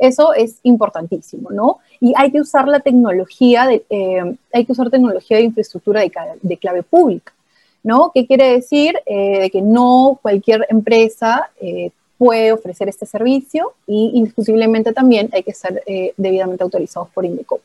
Eso 0.00 0.32
es 0.32 0.60
importantísimo, 0.62 1.50
¿no? 1.50 1.80
Y 2.00 2.14
hay 2.16 2.32
que 2.32 2.40
usar 2.40 2.66
la 2.66 2.80
tecnología, 2.80 3.66
de, 3.66 3.84
eh, 3.90 4.34
hay 4.50 4.64
que 4.64 4.72
usar 4.72 4.88
tecnología 4.88 5.36
de 5.36 5.42
infraestructura 5.42 6.00
de, 6.40 6.56
clave 6.56 6.82
pública, 6.82 7.34
¿no? 7.82 8.10
¿Qué 8.14 8.26
quiere 8.26 8.50
decir? 8.50 8.94
Eh, 9.04 9.40
de 9.42 9.50
que 9.50 9.60
no 9.60 10.18
cualquier 10.22 10.66
empresa 10.70 11.50
eh, 11.60 11.90
puede 12.16 12.50
ofrecer 12.50 12.88
este 12.88 13.04
servicio 13.04 13.74
y 13.86 14.12
indiscutiblemente 14.14 14.94
también 14.94 15.28
hay 15.34 15.42
que 15.42 15.52
ser 15.52 15.82
debidamente 16.16 16.64
autorizados 16.64 17.08
por 17.10 17.26
Indecop. 17.26 17.60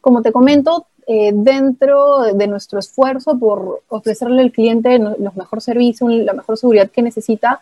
Como 0.00 0.22
te 0.22 0.32
comento, 0.32 0.86
dentro 1.06 2.22
de 2.32 2.46
nuestro 2.46 2.78
esfuerzo 2.78 3.36
por 3.38 3.82
ofrecerle 3.88 4.42
al 4.42 4.52
cliente 4.52 4.98
los 4.98 5.36
mejores 5.36 5.64
servicios, 5.64 6.10
la 6.10 6.32
mejor 6.32 6.56
seguridad 6.56 6.90
que 6.90 7.02
necesita, 7.02 7.60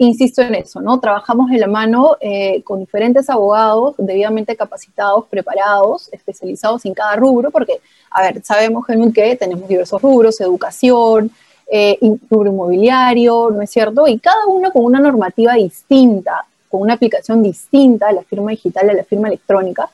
insisto 0.00 0.40
en 0.40 0.54
eso, 0.54 0.80
¿no? 0.80 0.98
Trabajamos 0.98 1.50
de 1.50 1.58
la 1.58 1.66
mano 1.66 2.16
eh, 2.20 2.62
con 2.62 2.80
diferentes 2.80 3.28
abogados 3.28 3.94
debidamente 3.98 4.56
capacitados, 4.56 5.26
preparados, 5.28 6.08
especializados 6.10 6.86
en 6.86 6.94
cada 6.94 7.16
rubro, 7.16 7.50
porque, 7.50 7.80
a 8.10 8.22
ver, 8.22 8.42
sabemos, 8.42 8.86
que 8.86 9.36
tenemos 9.36 9.68
diversos 9.68 10.00
rubros, 10.00 10.40
educación, 10.40 11.30
eh, 11.70 11.98
rubro 12.30 12.50
inmobiliario, 12.50 13.50
¿no 13.50 13.60
es 13.60 13.70
cierto? 13.70 14.08
Y 14.08 14.18
cada 14.18 14.46
uno 14.46 14.72
con 14.72 14.86
una 14.86 15.00
normativa 15.00 15.52
distinta, 15.54 16.46
con 16.70 16.80
una 16.80 16.94
aplicación 16.94 17.42
distinta 17.42 18.08
a 18.08 18.12
la 18.12 18.22
firma 18.22 18.52
digital, 18.52 18.88
a 18.88 18.94
la 18.94 19.04
firma 19.04 19.28
electrónica. 19.28 19.90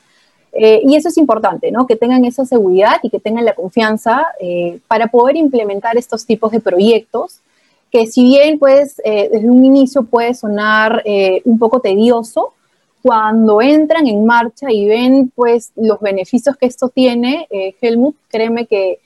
Eh, 0.53 0.83
y 0.85 0.95
eso 0.95 1.09
es 1.09 1.17
importante, 1.17 1.69
¿no? 1.69 1.85
Que 1.85 1.97
tengan 1.97 2.23
esa 2.23 2.45
seguridad 2.45 2.95
y 3.03 3.09
que 3.09 3.19
tengan 3.19 3.43
la 3.43 3.53
confianza 3.53 4.25
para 4.87 5.07
poder 5.07 5.35
implementar 5.35 5.97
estos 5.97 6.25
tipos 6.25 6.53
de 6.53 6.61
proyectos 6.61 7.41
que 7.91 8.07
si 8.07 8.23
bien 8.23 8.59
pues 8.59 8.97
desde 9.05 9.49
un 9.49 9.63
inicio 9.63 10.03
puede 10.03 10.33
sonar 10.33 11.03
un 11.45 11.57
poco 11.59 11.79
tedioso, 11.79 12.53
cuando 13.01 13.61
entran 13.61 14.07
en 14.07 14.25
marcha 14.25 14.71
y 14.71 14.85
ven 14.85 15.31
pues 15.33 15.71
los 15.75 15.99
beneficios 15.99 16.57
que 16.57 16.65
esto 16.65 16.89
tiene, 16.89 17.47
Helmut, 17.81 18.15
créeme 18.29 18.65
que 18.65 18.99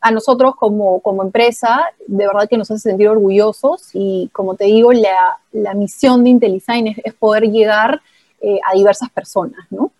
a 0.00 0.10
nosotros 0.10 0.54
como, 0.56 1.00
como, 1.00 1.22
empresa, 1.22 1.86
de 2.06 2.26
verdad 2.26 2.48
que 2.48 2.56
nos 2.56 2.70
hace 2.70 2.90
sentir 2.90 3.08
orgullosos 3.08 3.90
y 3.92 4.30
como 4.32 4.54
te 4.54 4.64
digo, 4.66 4.92
la, 4.92 5.38
la 5.52 5.74
misión 5.74 6.24
de 6.24 6.30
IntelliSign 6.30 6.94
es, 7.02 7.14
poder 7.14 7.44
llegar 7.44 8.00
eh, 8.40 8.60
a 8.64 8.74
diversas 8.74 9.10
personas, 9.10 9.60
¿no? 9.70 9.90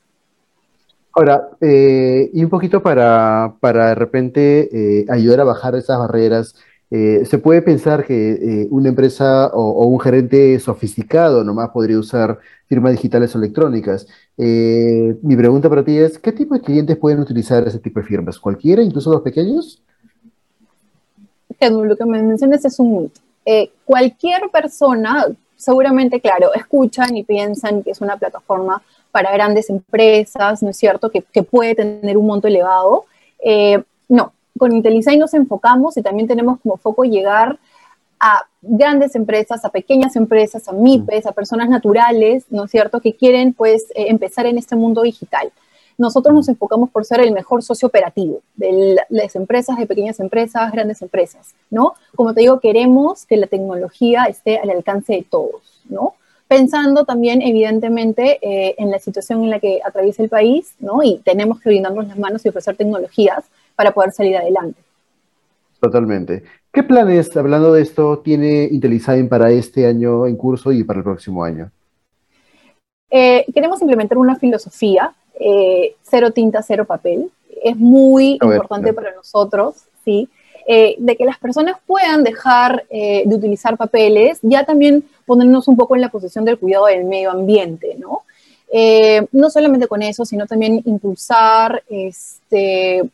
Ahora, 1.13 1.49
eh, 1.61 2.31
y 2.33 2.45
un 2.45 2.51
poquito 2.51 2.81
para, 2.81 3.55
para 3.59 3.89
de 3.89 3.95
repente 3.97 5.01
eh, 5.01 5.07
ayudar 5.09 5.41
a 5.41 5.45
bajar 5.45 5.75
esas 5.75 5.99
barreras 5.99 6.55
eh, 6.91 7.27
se 7.27 7.39
puede 7.39 7.61
pensar 7.61 8.07
que 8.07 8.31
eh, 8.33 8.69
una 8.71 8.89
empresa 8.89 9.49
o, 9.49 9.87
un 9.87 10.01
gerente 10.01 10.59
sofisticado 10.59 11.45
nomás 11.45 11.69
podría 11.71 11.99
usar 11.99 12.39
firmas 12.67 12.93
digitales 12.93 13.35
o 13.35 13.39
electrónicas. 13.39 14.07
Eh, 14.39 15.17
mi 15.23 15.37
pregunta 15.37 15.69
para 15.69 15.85
ti 15.85 15.99
es, 15.99 16.19
¿qué 16.19 16.33
tipo 16.33 16.55
de 16.55 16.63
clientes 16.63 16.97
pueden 16.97 17.21
utilizar 17.21 17.67
ese 17.67 17.79
tipo 17.79 18.01
de 18.01 18.07
firmas? 18.07 18.39
¿Cualquiera, 18.39 18.83
incluso 18.83 19.13
los 19.13 19.21
pequeños? 19.21 19.83
Lo 21.61 21.97
que 21.97 22.05
me 22.07 22.23
mencionas 22.23 22.65
es 22.65 22.79
un 22.79 23.03
mito. 23.03 23.21
cualquier 23.85 24.49
persona, 24.51 25.27
seguramente, 25.57 26.21
claro, 26.21 26.55
escuchan 26.55 27.17
y 27.17 27.25
piensan 27.25 27.83
que 27.83 27.91
es 27.91 28.01
una 28.01 28.17
plataforma 28.17 28.81
para 29.11 29.33
grandes 29.33 29.69
empresas, 29.69 30.63
¿no 30.63 30.71
es 30.71 30.77
cierto?, 30.77 31.11
que, 31.11 31.23
que 31.23 31.43
puede 31.43 31.75
tener 31.75 32.17
un 32.17 32.27
monto 32.27 32.49
elevado. 32.49 33.05
no, 34.09 34.33
con 34.59 34.73
IntelliSign 34.73 35.19
nos 35.19 35.35
enfocamos 35.35 35.97
y 35.97 36.03
también 36.03 36.29
tenemos 36.29 36.61
como 36.61 36.77
foco 36.77 37.05
llegar 37.05 37.59
a 38.21 38.47
grandes 38.61 39.15
empresas, 39.15 39.65
a 39.65 39.71
pequeñas 39.71 40.17
empresas, 40.17 40.69
a 40.69 40.73
MIPES, 40.73 41.27
a 41.27 41.33
personas 41.33 41.69
naturales, 41.69 42.45
¿no 42.51 42.65
es 42.65 42.71
cierto?, 42.71 43.01
que 43.01 43.15
quieren 43.15 43.53
pues 43.55 43.85
eh, 43.95 44.07
empezar 44.09 44.47
en 44.47 44.59
este 44.59 44.77
mundo 44.77 45.03
digital. 45.03 45.53
Nosotros 45.97 46.33
nos 46.33 46.49
enfocamos 46.49 46.91
por 46.91 47.05
ser 47.05 47.21
el 47.21 47.33
mejor 47.33 47.63
socio 47.63 47.89
operativo 47.89 48.41
de 48.55 48.97
las 49.09 49.35
empresas, 49.35 49.77
de 49.79 49.87
pequeñas 49.87 50.21
empresas, 50.21 50.71
grandes 50.71 51.03
empresas, 51.03 51.55
¿no? 51.71 51.95
Como 52.15 52.35
te 52.35 52.41
digo, 52.43 52.61
queremos 52.61 53.27
que 53.27 53.37
la 53.37 53.49
tecnología 53.49 54.25
esté 54.25 54.59
al 54.59 54.71
alcance 54.71 55.15
de 55.15 55.27
todos, 55.29 55.83
¿no? 55.89 56.15
Pensando 56.47 57.05
también, 57.05 57.43
evidentemente, 57.43 58.39
eh, 58.43 58.77
en 58.79 58.93
la 58.93 59.01
situación 59.01 59.43
en 59.43 59.51
la 59.51 59.59
que 59.59 59.81
atraviesa 59.85 60.23
el 60.23 60.29
país, 60.29 60.75
¿no? 60.79 61.03
Y 61.03 61.19
tenemos 61.19 61.61
que 61.61 61.69
brindarnos 61.69 62.07
las 62.07 62.19
manos 62.19 62.47
y 62.47 62.49
ofrecer 62.49 62.77
tecnologías 62.77 63.45
para 63.79 63.93
poder 63.93 64.11
salir 64.11 64.37
adelante. 64.37 64.81
Totalmente. 65.81 66.43
¿Qué 66.73 66.83
planes, 66.83 67.37
hablando 67.37 67.73
de 67.73 67.83
esto, 67.83 68.19
tiene 68.19 68.65
IntelliSign 68.65 69.29
para 69.29 69.53
este 69.53 69.87
año 69.87 70.27
en 70.27 70.37
curso 70.37 70.73
y 70.73 70.83
para 70.83 70.99
el 70.99 71.05
próximo 71.05 71.45
año? 71.45 71.71
Eh, 73.09 73.47
queremos 73.55 73.81
implementar 73.81 74.19
una 74.19 74.35
filosofía, 74.35 75.15
eh, 75.39 75.95
cero 76.03 76.33
tinta, 76.33 76.61
cero 76.61 76.87
papel. 76.87 77.31
Es 77.63 77.77
muy 77.77 78.33
importante 78.43 78.93
para 78.93 79.15
nosotros, 79.15 79.77
¿sí? 80.05 80.29
Eh, 80.67 80.97
de 80.99 81.17
que 81.17 81.25
las 81.25 81.39
personas 81.39 81.77
puedan 81.87 82.25
dejar 82.25 82.85
de 82.89 83.33
utilizar 83.33 83.77
papeles, 83.77 84.41
ya 84.43 84.65
también 84.65 85.05
ponernos 85.25 85.69
un 85.69 85.77
poco 85.77 85.95
en 85.95 86.01
la 86.01 86.09
posición 86.09 86.45
del 86.45 86.59
cuidado 86.59 86.87
del 86.87 87.05
medio 87.05 87.31
ambiente, 87.31 87.97
¿no? 87.97 88.23
no 89.33 89.49
solamente 89.49 89.87
con 89.87 90.03
eso, 90.03 90.27
sino 90.27 90.47
también 90.47 90.83
impulsar 90.85 91.83
este, 91.89 93.09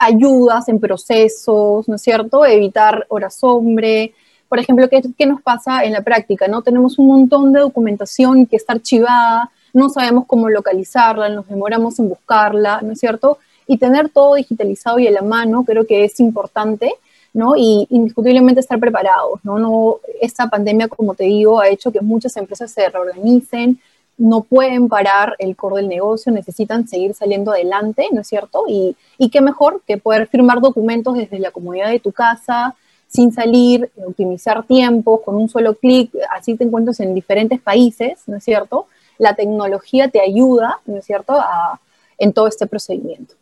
ayudas 0.00 0.68
en 0.68 0.80
procesos, 0.80 1.86
¿no 1.86 1.94
es 1.94 2.02
cierto? 2.02 2.44
Evitar 2.44 3.06
horas 3.10 3.38
hombre. 3.42 4.14
Por 4.48 4.58
ejemplo, 4.58 4.88
¿qué, 4.88 5.02
¿qué, 5.16 5.26
nos 5.26 5.42
pasa 5.42 5.84
en 5.84 5.92
la 5.92 6.00
práctica? 6.02 6.48
¿no? 6.48 6.62
Tenemos 6.62 6.98
un 6.98 7.06
montón 7.06 7.52
de 7.52 7.60
documentación 7.60 8.46
que 8.46 8.56
está 8.56 8.72
archivada, 8.72 9.50
no 9.74 9.90
sabemos 9.90 10.24
cómo 10.26 10.48
localizarla, 10.48 11.28
nos 11.28 11.46
demoramos 11.46 11.98
en 11.98 12.08
buscarla, 12.08 12.80
¿no 12.82 12.94
es 12.94 12.98
cierto? 12.98 13.38
Y 13.66 13.76
tener 13.76 14.08
todo 14.08 14.34
digitalizado 14.34 14.98
y 14.98 15.06
a 15.06 15.12
la 15.12 15.22
mano 15.22 15.64
creo 15.64 15.86
que 15.86 16.04
es 16.04 16.18
importante, 16.18 16.94
¿no? 17.34 17.54
Y 17.56 17.86
indiscutiblemente 17.90 18.60
estar 18.60 18.80
preparados, 18.80 19.38
¿no? 19.44 19.58
no 19.58 19.98
esta 20.20 20.48
pandemia, 20.48 20.88
como 20.88 21.14
te 21.14 21.24
digo, 21.24 21.60
ha 21.60 21.68
hecho 21.68 21.92
que 21.92 22.00
muchas 22.00 22.36
empresas 22.38 22.72
se 22.72 22.88
reorganicen, 22.88 23.78
no 24.20 24.42
pueden 24.42 24.88
parar 24.88 25.34
el 25.38 25.56
core 25.56 25.76
del 25.76 25.88
negocio, 25.88 26.30
necesitan 26.30 26.86
seguir 26.86 27.14
saliendo 27.14 27.52
adelante, 27.52 28.06
¿no 28.12 28.20
es 28.20 28.28
cierto? 28.28 28.64
Y, 28.68 28.94
y 29.16 29.30
qué 29.30 29.40
mejor 29.40 29.80
que 29.86 29.96
poder 29.96 30.28
firmar 30.28 30.60
documentos 30.60 31.14
desde 31.14 31.38
la 31.38 31.50
comodidad 31.50 31.88
de 31.88 32.00
tu 32.00 32.12
casa, 32.12 32.76
sin 33.08 33.32
salir, 33.32 33.90
optimizar 34.06 34.62
tiempos, 34.66 35.22
con 35.24 35.36
un 35.36 35.48
solo 35.48 35.74
clic, 35.74 36.12
así 36.36 36.54
te 36.54 36.64
encuentras 36.64 37.00
en 37.00 37.14
diferentes 37.14 37.60
países, 37.60 38.20
¿no 38.26 38.36
es 38.36 38.44
cierto? 38.44 38.86
La 39.16 39.34
tecnología 39.34 40.08
te 40.08 40.20
ayuda, 40.20 40.78
¿no 40.84 40.98
es 40.98 41.06
cierto?, 41.06 41.32
a, 41.32 41.80
en 42.18 42.34
todo 42.34 42.46
este 42.46 42.66
procedimiento. 42.66 43.39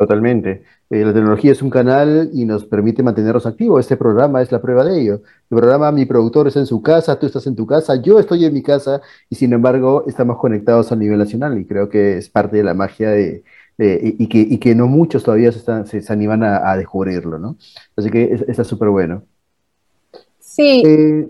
Totalmente. 0.00 0.62
Eh, 0.88 1.04
la 1.04 1.12
tecnología 1.12 1.52
es 1.52 1.60
un 1.60 1.68
canal 1.68 2.30
y 2.32 2.46
nos 2.46 2.64
permite 2.64 3.02
mantenernos 3.02 3.44
activos. 3.44 3.80
Este 3.80 3.98
programa 3.98 4.40
es 4.40 4.50
la 4.50 4.58
prueba 4.58 4.82
de 4.82 4.98
ello. 4.98 5.14
El 5.50 5.58
programa, 5.58 5.92
mi 5.92 6.06
productor 6.06 6.48
está 6.48 6.58
en 6.58 6.64
su 6.64 6.80
casa, 6.80 7.18
tú 7.18 7.26
estás 7.26 7.46
en 7.46 7.54
tu 7.54 7.66
casa, 7.66 7.96
yo 7.96 8.18
estoy 8.18 8.46
en 8.46 8.54
mi 8.54 8.62
casa 8.62 9.02
y 9.28 9.34
sin 9.34 9.52
embargo 9.52 10.04
estamos 10.06 10.38
conectados 10.38 10.90
a 10.90 10.96
nivel 10.96 11.18
nacional 11.18 11.58
y 11.58 11.66
creo 11.66 11.90
que 11.90 12.16
es 12.16 12.30
parte 12.30 12.56
de 12.56 12.64
la 12.64 12.72
magia 12.72 13.10
de, 13.10 13.44
y, 13.76 14.26
que, 14.26 14.38
y, 14.38 14.56
que, 14.56 14.74
no 14.74 14.86
muchos 14.86 15.22
todavía 15.22 15.52
se, 15.52 15.58
están, 15.58 15.86
se, 15.86 16.02
animan 16.10 16.44
a, 16.44 16.74
descubrirlo, 16.78 17.38
¿no? 17.38 17.58
Así 17.94 18.08
que 18.08 18.42
está 18.48 18.64
súper 18.64 18.88
bueno. 18.88 19.24
Sí. 20.38 20.82
Eh, 20.82 21.28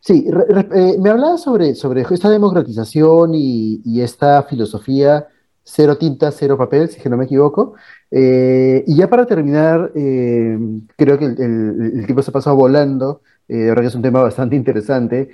sí, 0.00 0.26
eh, 0.74 0.96
me 0.98 1.08
hablaba 1.08 1.38
sobre, 1.38 1.76
sobre 1.76 2.02
esta 2.02 2.30
democratización 2.30 3.36
y, 3.36 3.80
y 3.84 4.00
esta 4.00 4.42
filosofía 4.42 5.28
cero 5.64 5.96
tinta, 5.96 6.30
cero 6.30 6.56
papel, 6.56 6.88
si 6.88 7.00
que 7.00 7.08
no 7.08 7.16
me 7.16 7.24
equivoco. 7.24 7.74
Eh, 8.10 8.84
y 8.86 8.96
ya 8.96 9.08
para 9.08 9.26
terminar, 9.26 9.92
eh, 9.94 10.58
creo 10.96 11.18
que 11.18 11.26
el, 11.26 12.02
tiempo 12.06 12.22
se 12.22 12.30
ha 12.30 12.32
pasado 12.32 12.56
volando, 12.56 13.22
eh, 13.48 13.56
de 13.56 13.68
verdad 13.68 13.82
que 13.82 13.88
es 13.88 13.94
un 13.94 14.02
tema 14.02 14.22
bastante 14.22 14.56
interesante. 14.56 15.30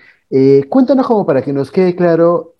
cuéntanos 0.68 1.06
como 1.06 1.26
para 1.26 1.42
que 1.42 1.52
nos 1.52 1.70
quede 1.70 1.94
claro 1.96 2.54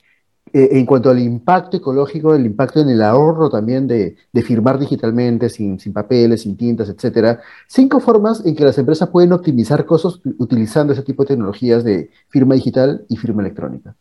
en 0.50 0.86
cuanto 0.86 1.10
al 1.10 1.18
impacto 1.18 1.76
ecológico, 1.76 2.34
el 2.34 2.46
impacto 2.46 2.80
en 2.80 2.88
el 2.88 3.02
ahorro 3.02 3.50
también 3.50 3.86
de, 3.86 4.16
firmar 4.42 4.78
digitalmente, 4.78 5.50
sin, 5.50 5.78
sin, 5.78 5.92
papeles, 5.92 6.42
sin 6.42 6.56
tintas, 6.56 6.88
etcétera. 6.88 7.40
Cinco 7.66 8.00
formas 8.00 8.44
en 8.46 8.56
que 8.56 8.64
las 8.64 8.78
empresas 8.78 9.10
pueden 9.10 9.32
optimizar 9.32 9.84
costos 9.84 10.22
utilizando 10.38 10.94
ese 10.94 11.02
tipo 11.02 11.22
de 11.22 11.28
tecnologías 11.28 11.84
de 11.84 12.10
firma 12.28 12.54
digital 12.54 13.04
y 13.10 13.16
firma 13.18 13.42
electrónica. 13.42 13.94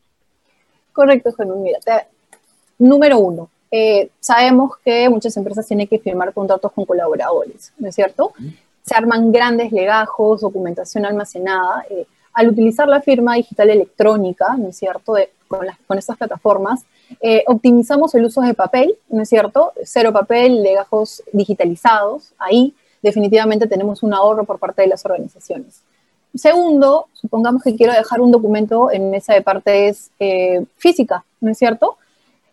Correcto, 0.94 1.32
Juan. 1.34 1.62
Mira, 1.62 1.80
número 2.80 3.20
uno, 3.20 3.50
eh, 3.72 4.10
sabemos 4.20 4.78
que 4.84 5.10
muchas 5.10 5.36
empresas 5.38 5.68
tienen 5.68 5.88
que 5.88 6.00
firmar 6.00 6.34
contratos 6.34 6.72
con 6.72 6.86
colaboradores, 6.86 7.74
¿no 7.78 7.90
es 7.90 7.96
cierto? 7.96 8.34
Se 8.84 8.96
arman 8.96 9.32
grandes 9.32 9.72
legajos, 9.72 10.42
documentación 10.42 11.06
almacenada. 11.06 11.86
Eh, 11.90 12.06
al 12.34 12.50
utilizar 12.50 12.88
la 12.88 13.02
firma 13.02 13.36
digital 13.36 13.70
electrónica, 13.70 14.56
¿no 14.58 14.70
es 14.70 14.78
cierto?, 14.78 15.16
con, 15.48 15.66
con, 15.88 15.98
estas 15.98 16.18
plataformas, 16.18 16.86
eh, 17.20 17.44
optimizamos 17.48 18.14
el 18.16 18.26
uso 18.26 18.42
de 18.42 18.54
papel, 18.54 18.96
¿no 19.10 19.24
es 19.24 19.30
cierto? 19.30 19.74
Cero 19.84 20.14
papel, 20.14 20.62
legajos 20.62 21.24
digitalizados. 21.32 22.34
Ahí 22.38 22.76
definitivamente 23.02 23.68
tenemos 23.68 24.04
un 24.04 24.14
ahorro 24.14 24.44
por 24.44 24.60
parte 24.60 24.84
de 24.84 24.90
las 24.90 25.04
organizaciones. 25.06 25.82
Segundo, 26.36 27.08
supongamos 27.14 27.64
que 27.64 27.76
quiero 27.76 27.94
dejar 27.94 28.22
un 28.22 28.32
documento 28.32 28.92
en 28.92 29.10
mesa 29.10 29.34
de 29.34 29.42
partes 29.42 30.12
física, 30.78 31.24
¿no 31.42 31.52
es 31.52 31.58
cierto? 31.58 31.98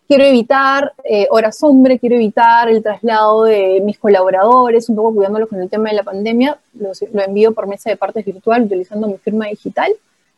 Quiero 0.07 0.23
evitar 0.23 0.93
eh, 1.03 1.27
horas 1.29 1.61
hombre, 1.63 1.99
quiero 1.99 2.15
evitar 2.15 2.69
el 2.69 2.83
traslado 2.83 3.43
de 3.43 3.81
mis 3.83 3.97
colaboradores, 3.97 4.89
un 4.89 4.95
poco 4.95 5.15
cuidándolos 5.15 5.49
con 5.49 5.61
el 5.61 5.69
tema 5.69 5.89
de 5.89 5.95
la 5.95 6.03
pandemia, 6.03 6.57
lo 6.73 7.21
envío 7.21 7.53
por 7.53 7.67
mesa 7.67 7.89
de 7.89 7.97
partes 7.97 8.25
virtual 8.25 8.63
utilizando 8.63 9.07
mi 9.07 9.17
firma 9.17 9.47
digital, 9.47 9.91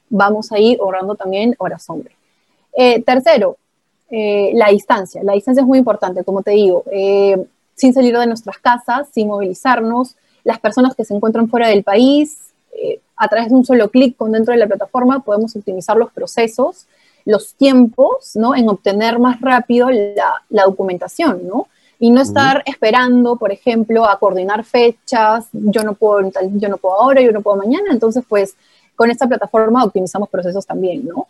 vamos 0.09 0.51
a 0.51 0.59
ir 0.59 0.79
ahorrando 0.79 1.15
también 1.15 1.55
horas 1.57 1.89
hombre. 1.89 2.15
Eh, 2.73 3.01
tercero, 3.01 3.57
eh, 4.09 4.51
la 4.53 4.69
distancia. 4.69 5.21
La 5.23 5.33
distancia 5.33 5.61
es 5.61 5.67
muy 5.67 5.79
importante, 5.79 6.23
como 6.23 6.41
te 6.43 6.51
digo, 6.51 6.83
sin 7.75 7.93
salir 7.93 8.17
de 8.17 8.25
nuestras 8.25 8.57
casas, 8.59 9.09
sin 9.11 9.27
movilizarnos, 9.27 10.15
las 10.43 10.59
personas 10.59 10.95
que 10.95 11.03
se 11.03 11.13
encuentran 11.13 11.49
fuera 11.49 11.67
del 11.67 11.83
país, 11.83 12.53
a 13.17 13.27
través 13.27 13.49
de 13.49 13.55
un 13.55 13.65
solo 13.65 13.89
clic 13.89 14.15
con 14.15 14.31
dentro 14.31 14.53
de 14.53 14.59
la 14.59 14.67
plataforma 14.67 15.19
podemos 15.21 15.55
optimizar 15.55 15.97
los 15.97 16.11
procesos 16.11 16.85
los 17.27 17.55
tiempos, 17.55 18.35
¿no? 18.35 18.55
En 18.55 18.69
obtener 18.69 19.19
más 19.19 19.41
rápido 19.41 19.89
la, 19.89 20.63
documentación, 20.63 21.45
¿no? 21.45 21.67
Y 21.99 22.09
no 22.09 22.21
estar 22.21 22.63
esperando, 22.65 23.35
por 23.35 23.51
ejemplo, 23.51 24.07
a 24.07 24.17
coordinar 24.17 24.63
fechas, 24.63 25.49
yo 25.51 25.83
no 25.83 25.93
puedo, 25.93 26.31
yo 26.53 26.69
no 26.69 26.77
puedo 26.77 26.95
ahora, 26.95 27.21
yo 27.21 27.33
no 27.33 27.41
puedo 27.41 27.57
mañana, 27.57 27.91
entonces 27.91 28.23
pues 28.27 28.55
con 28.95 29.11
esta 29.11 29.27
plataforma 29.27 29.83
optimizamos 29.83 30.29
procesos 30.29 30.65
también, 30.65 31.05
¿no? 31.05 31.27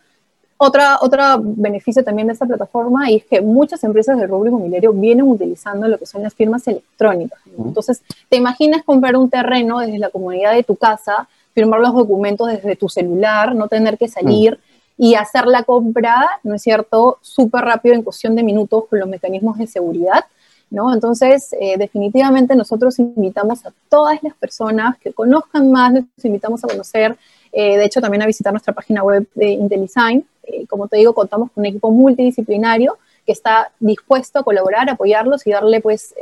Otra, 0.58 1.00
otra 1.02 1.38
beneficio 1.40 2.04
también 2.04 2.28
de 2.28 2.34
esta 2.34 2.46
plataforma 2.46 3.10
es 3.10 3.24
que 3.26 3.42
muchas 3.42 3.84
empresas 3.84 4.20
del 4.20 4.30
rubro 4.30 4.50
inmobiliario 4.50 4.92
vienen 4.94 5.28
utilizando 5.28 5.88
lo 5.88 5.98
que 5.98 6.06
son 6.06 6.22
las 6.24 6.34
firmas 6.34 6.68
electrónicas. 6.68 7.40
Entonces, 7.58 8.02
te 8.28 8.38
imaginas 8.38 8.84
comprar 8.84 9.16
un 9.16 9.30
terreno 9.30 9.80
desde 9.80 10.00
la 10.00 10.10
comunidad 10.10 10.54
de 10.54 10.64
tu 10.64 10.76
casa 10.76 11.28
firmar 11.54 11.80
los 11.80 11.94
documentos 11.94 12.48
desde 12.48 12.76
tu 12.76 12.88
celular, 12.88 13.56
no 13.56 13.68
tener 13.68 13.98
que 13.98 14.08
salir 14.08 14.60
y 14.98 15.16
hacer 15.16 15.46
la 15.46 15.64
compra, 15.64 16.40
¿no 16.44 16.56
es 16.56 16.62
cierto?, 16.64 17.20
súper 17.22 17.66
rápido 17.66 17.96
en 17.96 18.04
cuestión 18.04 18.36
de 18.36 18.44
minutos 18.44 18.86
con 18.90 19.00
los 19.00 19.08
mecanismos 19.08 19.58
de 19.58 19.68
seguridad. 19.68 20.26
¿No? 20.70 20.94
Entonces, 20.94 21.56
eh, 21.62 21.78
definitivamente 21.78 22.54
nosotros 22.54 23.00
invitamos 23.00 23.66
a 23.66 23.72
todas 23.88 24.22
las 24.22 24.34
personas 24.36 24.98
que 24.98 25.14
conozcan 25.14 25.72
más, 25.72 25.94
les 25.94 26.26
invitamos 26.26 26.62
a 26.62 26.68
conocer, 26.68 27.16
eh, 27.54 27.78
de 27.78 27.86
hecho 27.86 28.02
también 28.02 28.22
a 28.22 28.26
visitar 28.26 28.52
nuestra 28.52 28.74
página 28.74 29.02
web 29.02 29.26
de 29.34 29.52
IntelliSign. 29.52 30.26
Eh, 30.44 30.68
como 30.68 30.90
te 30.90 30.98
digo, 30.98 31.14
contamos 31.14 31.52
con 31.52 31.62
un 31.62 31.68
equipo 31.68 31.90
multidisciplinario 31.90 32.98
que 33.26 33.32
está 33.32 33.72
dispuesto 33.80 34.40
a 34.40 34.44
colaborar, 34.44 34.90
apoyarlos 34.90 35.48
y 35.48 35.52
darle 35.52 35.80
pues 35.80 36.14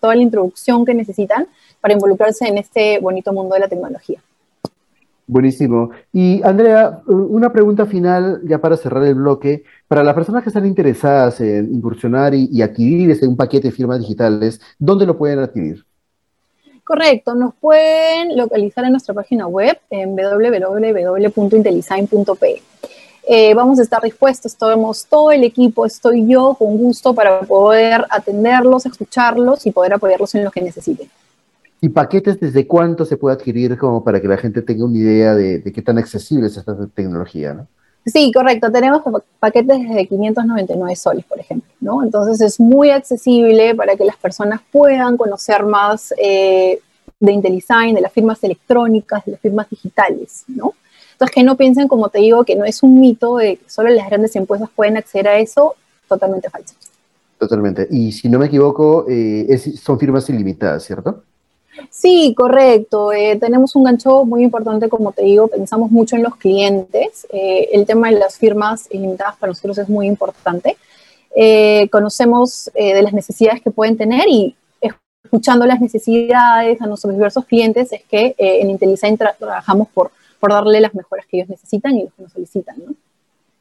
toda 0.00 0.14
la 0.14 0.22
introducción 0.22 0.86
que 0.86 0.94
necesitan 0.94 1.46
para 1.82 1.92
involucrarse 1.92 2.46
en 2.46 2.56
este 2.56 3.00
bonito 3.00 3.34
mundo 3.34 3.54
de 3.54 3.60
la 3.60 3.68
tecnología. 3.68 4.22
Buenísimo. 5.30 5.90
Y 6.12 6.42
Andrea, 6.42 7.02
una 7.06 7.52
pregunta 7.52 7.86
final 7.86 8.40
ya 8.42 8.60
para 8.60 8.76
cerrar 8.76 9.04
el 9.04 9.14
bloque. 9.14 9.62
Para 9.86 10.02
las 10.02 10.14
personas 10.14 10.42
que 10.42 10.48
están 10.48 10.66
interesadas 10.66 11.40
en 11.40 11.72
incursionar 11.72 12.34
y, 12.34 12.60
adquirir 12.62 13.12
ese, 13.12 13.28
un 13.28 13.36
paquete 13.36 13.68
de 13.68 13.72
firmas 13.72 14.00
digitales, 14.00 14.60
¿dónde 14.76 15.06
lo 15.06 15.16
pueden 15.16 15.38
adquirir? 15.38 15.84
Correcto, 16.82 17.36
nos 17.36 17.54
pueden 17.54 18.36
localizar 18.36 18.84
en 18.84 18.90
nuestra 18.90 19.14
página 19.14 19.46
web 19.46 19.78
en 19.88 20.16
www.intelisign.pe. 20.16 22.62
Eh, 23.28 23.54
vamos 23.54 23.78
a 23.78 23.82
estar 23.82 24.02
dispuestos, 24.02 24.50
estamos 24.50 25.06
todo 25.08 25.30
el 25.30 25.44
equipo, 25.44 25.86
estoy 25.86 26.26
yo 26.26 26.56
con 26.58 26.76
gusto 26.76 27.14
para 27.14 27.42
poder 27.42 28.04
atenderlos, 28.10 28.84
escucharlos 28.84 29.64
y 29.64 29.70
poder 29.70 29.94
apoyarlos 29.94 30.34
en 30.34 30.42
lo 30.42 30.50
que 30.50 30.60
necesiten. 30.60 31.08
¿Y 31.82 31.88
paquetes 31.88 32.38
desde 32.38 32.66
cuánto 32.66 33.04
se 33.04 33.16
puede 33.16 33.36
adquirir 33.36 33.78
como 33.78 34.04
para 34.04 34.20
que 34.20 34.28
la 34.28 34.36
gente 34.36 34.60
tenga 34.60 34.84
una 34.84 34.98
idea 34.98 35.34
de, 35.34 35.62
qué 35.62 35.82
tan 35.82 35.96
accesible 35.98 36.46
es 36.46 36.56
esta 36.56 36.76
tecnología? 36.94 37.54
¿no? 37.54 37.66
Sí, 38.04 38.30
correcto. 38.32 38.70
Tenemos 38.70 39.02
paquetes 39.38 39.78
desde 39.80 40.06
599 40.06 40.96
soles, 40.96 41.24
por 41.24 41.40
ejemplo, 41.40 41.70
¿no? 41.80 42.02
Entonces 42.02 42.40
es 42.40 42.60
muy 42.60 42.90
accesible 42.90 43.74
para 43.74 43.96
que 43.96 44.04
las 44.04 44.16
personas 44.16 44.60
puedan 44.70 45.16
conocer 45.16 45.64
más 45.64 46.12
eh, 46.22 46.80
de 47.18 47.32
IntelliSign, 47.32 47.94
de 47.94 48.00
las 48.02 48.12
firmas 48.12 48.42
electrónicas, 48.44 49.24
de 49.24 49.32
las 49.32 49.40
firmas 49.40 49.68
digitales, 49.70 50.44
¿no? 50.48 50.74
Entonces 51.12 51.34
que 51.34 51.42
no 51.42 51.56
piensen, 51.56 51.88
como 51.88 52.08
te 52.08 52.18
digo, 52.18 52.44
que 52.44 52.56
no 52.56 52.64
es 52.64 52.82
un 52.82 53.00
mito 53.00 53.36
de 53.36 53.56
que 53.56 53.70
solo 53.70 53.88
las 53.90 54.08
grandes 54.08 54.34
empresas 54.36 54.68
pueden 54.74 54.96
acceder 54.96 55.28
a 55.28 55.38
eso, 55.38 55.74
totalmente 56.08 56.48
falso. 56.48 56.74
Totalmente. 57.38 57.86
Y 57.90 58.12
si 58.12 58.28
no 58.28 58.38
me 58.38 58.46
equivoco, 58.46 59.06
eh, 59.08 59.58
son 59.58 59.98
firmas 59.98 60.28
ilimitadas, 60.28 60.84
¿cierto? 60.84 61.22
Sí, 61.90 62.34
correcto. 62.36 63.12
Eh, 63.12 63.36
tenemos 63.40 63.74
un 63.76 63.84
gancho 63.84 64.24
muy 64.24 64.42
importante, 64.42 64.88
como 64.88 65.12
te 65.12 65.22
digo, 65.22 65.48
pensamos 65.48 65.90
mucho 65.90 66.16
en 66.16 66.22
los 66.22 66.36
clientes. 66.36 67.26
Eh, 67.30 67.68
el 67.72 67.86
tema 67.86 68.10
de 68.10 68.18
las 68.18 68.38
firmas 68.38 68.88
ilimitadas 68.90 69.36
para 69.36 69.50
nosotros 69.50 69.78
es 69.78 69.88
muy 69.88 70.06
importante. 70.06 70.76
Eh, 71.34 71.88
conocemos 71.90 72.70
de 72.74 73.02
las 73.02 73.12
necesidades 73.12 73.62
que 73.62 73.70
pueden 73.70 73.96
tener 73.96 74.28
y 74.28 74.56
escuchando 75.22 75.64
las 75.64 75.80
necesidades 75.80 76.80
a 76.82 76.86
nuestros 76.86 77.14
diversos 77.14 77.44
clientes 77.44 77.92
es 77.92 78.02
que 78.02 78.34
en 78.36 78.70
IntelliSign 78.70 79.16
trabajamos 79.16 79.88
por, 79.94 80.10
por 80.40 80.50
darle 80.50 80.80
las 80.80 80.94
mejoras 80.94 81.24
que 81.26 81.36
ellos 81.36 81.50
necesitan 81.50 81.96
y 81.96 82.04
los 82.04 82.14
que 82.14 82.22
nos 82.22 82.32
solicitan. 82.32 82.76
¿no? 82.84 82.94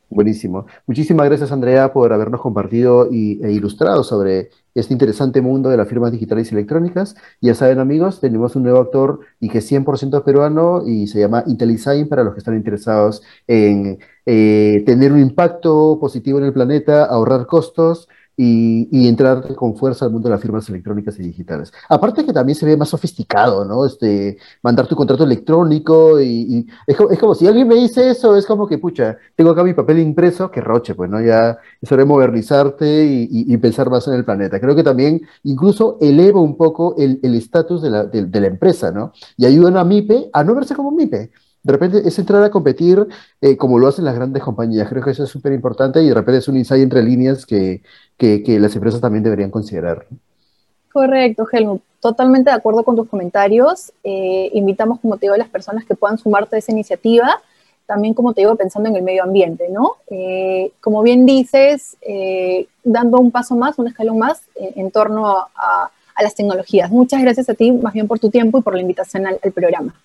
Buenísimo. 0.10 0.66
Muchísimas 0.88 1.28
gracias, 1.28 1.52
Andrea, 1.52 1.94
por 1.94 2.12
habernos 2.14 2.42
compartido 2.42 3.10
y, 3.12 3.40
e 3.44 3.52
ilustrado 3.52 4.04
sobre 4.04 4.50
este 4.74 4.92
interesante 4.94 5.40
mundo 5.40 5.70
de 5.70 5.78
las 5.78 5.88
firmas 5.88 6.12
digitales 6.12 6.52
y 6.52 6.56
electrónicas. 6.56 7.16
Ya 7.42 7.54
saben, 7.54 7.78
amigos, 7.78 8.20
tenemos 8.20 8.56
un 8.56 8.64
nuevo 8.64 8.80
actor 8.80 9.20
y 9.40 9.50
que 9.50 9.60
es 9.60 9.72
100% 9.72 10.24
peruano 10.24 10.82
y 10.84 11.06
se 11.06 11.20
llama 11.20 11.44
IntelliSign 11.46 12.10
para 12.10 12.24
los 12.24 12.34
que 12.34 12.40
están 12.40 12.56
interesados 12.56 13.22
en 13.46 14.00
eh, 14.26 14.82
tener 14.86 15.12
un 15.12 15.20
impacto 15.20 16.00
positivo 16.02 16.40
en 16.40 16.46
el 16.46 16.54
planeta, 16.54 17.06
ahorrar 17.06 17.46
costos 17.46 18.10
y, 18.42 19.08
entrar 19.10 19.54
con 19.56 19.76
fuerza 19.76 20.06
al 20.06 20.12
mundo 20.12 20.30
de 20.30 20.36
las 20.36 20.42
firmas 20.42 20.68
electrónicas 20.70 21.20
y 21.20 21.24
digitales. 21.24 21.74
Aparte 21.90 22.26
que 22.26 22.32
también 22.32 22.56
se 22.56 22.66
ve 22.66 22.78
más 22.78 22.88
sofisticado, 22.88 23.66
¿no? 23.66 23.86
Este, 23.86 24.38
mandar 24.64 24.88
tu 24.88 24.96
contrato 24.96 25.26
electrónico 25.26 26.22
y, 26.22 26.66
es, 26.88 26.96
como, 27.20 27.36
si 27.36 27.48
alguien 27.48 27.68
me 27.68 27.76
dice 27.76 28.10
eso, 28.10 28.38
es 28.38 28.46
como 28.46 28.66
que, 28.66 28.78
pucha, 28.78 29.18
tengo 29.36 29.52
acá 29.52 29.62
mi 29.64 29.74
papel 29.74 30.00
impreso, 30.00 30.50
que 30.50 30.62
roche, 30.62 30.96
pues, 30.96 31.10
¿no? 31.10 31.22
Ya 31.22 31.58
es 31.82 32.06
modernizarte 32.06 33.06
y, 33.30 33.58
pensar 33.58 33.90
más 33.90 34.08
en 34.08 34.14
el 34.14 34.24
planeta. 34.24 34.58
Creo 34.62 34.74
que 34.74 34.84
también 34.84 35.22
incluso 35.44 35.98
eleva 36.00 36.40
un 36.40 36.56
poco 36.56 36.96
el 36.98 37.36
estatus 37.36 37.82
de 37.82 37.90
la, 37.90 38.06
de 38.06 38.40
la 38.40 38.48
empresa, 38.48 38.90
¿no? 38.92 39.12
Y 39.36 39.46
ayuda 39.48 39.82
a 39.82 39.84
MIPE 39.84 40.30
a 40.32 40.46
no 40.46 40.56
verse 40.56 40.76
como 40.76 40.92
MIPE 40.92 41.30
de 41.62 41.74
repente 41.74 42.02
es 42.06 42.18
entrar 42.18 42.44
a 42.44 42.50
competir 42.50 43.06
eh, 43.42 43.58
como 43.58 43.80
lo 43.80 43.88
hacen 43.88 44.06
las 44.06 44.16
grandes 44.16 44.42
compañías. 44.44 44.88
Creo 44.88 45.04
que 45.04 45.12
eso 45.12 45.24
es 45.24 45.30
súper 45.30 45.52
importante 45.54 46.02
y 46.02 46.08
de 46.08 46.14
repente 46.14 46.40
es 46.40 46.48
un 46.48 46.58
insight 46.58 46.84
entre 46.84 47.04
líneas 47.04 47.46
que, 47.46 47.82
las 48.18 48.76
empresas 48.76 49.02
también 49.02 49.24
deberían 49.24 49.52
considerar. 49.52 50.06
Correcto, 50.92 51.46
Helmut. 51.52 51.82
Totalmente 52.00 52.50
de 52.50 52.56
acuerdo 52.56 52.84
con 52.84 52.96
tus 52.96 53.10
comentarios. 53.10 53.92
Eh, 54.04 54.50
invitamos, 54.54 55.00
como 55.02 55.18
te 55.18 55.26
digo, 55.26 55.36
a 55.36 55.38
las 55.38 55.50
personas 55.50 55.84
que 55.84 55.96
puedan 55.96 56.18
sumarte 56.18 56.56
a 56.56 56.60
esa 56.60 56.72
iniciativa. 56.72 57.42
También, 57.86 58.14
como 58.14 58.34
te 58.34 58.42
digo, 58.42 58.56
pensando 58.56 58.88
en 58.88 58.96
el 58.96 59.04
medio 59.04 59.24
ambiente, 59.24 59.68
¿no? 59.70 59.98
Eh, 60.10 60.72
como 60.80 61.02
bien 61.02 61.26
dices, 61.26 61.98
dando 62.84 63.18
un 63.18 63.32
paso 63.32 63.56
más, 63.56 63.78
un 63.80 63.88
escalón 63.88 64.18
más 64.18 64.44
en 64.56 64.92
torno 64.92 65.28
a, 65.56 65.92
las 66.22 66.36
tecnologías. 66.36 66.92
Muchas 66.92 67.22
gracias 67.22 67.48
a 67.48 67.54
ti, 67.54 67.72
más 67.72 67.94
bien 67.94 68.06
por 68.06 68.20
tu 68.20 68.30
tiempo 68.30 68.60
y 68.60 68.62
por 68.62 68.76
la 68.76 68.82
invitación 68.82 69.26
al 69.26 69.40
programa. 69.54 69.96